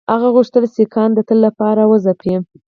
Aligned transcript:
هغه 0.13 0.27
غوښتل 0.35 0.63
سیکهان 0.75 1.09
د 1.13 1.19
تل 1.27 1.37
لپاره 1.47 1.81
وځپي. 1.85 2.33